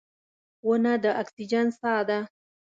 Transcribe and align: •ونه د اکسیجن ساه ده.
•ونه 0.67 0.93
د 1.03 1.05
اکسیجن 1.21 1.67
ساه 1.79 2.01
ده. 2.09 2.19